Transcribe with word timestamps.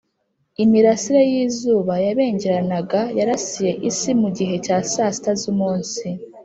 imirasire 0.63 1.21
y’izuba 1.31 1.93
yabengeranaga 2.05 3.01
yarasiye 3.17 3.71
isi 3.89 4.11
mu 4.21 4.29
gihe 4.37 4.55
cya 4.65 4.77
saa 4.91 5.11
sita 5.15 5.33
z’umunsi\ 5.41 6.05